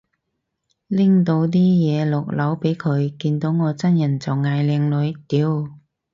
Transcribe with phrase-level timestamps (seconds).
[0.87, 5.77] 拎到啲嘢落樓俾佢，見到我真人就嗌靚女，屌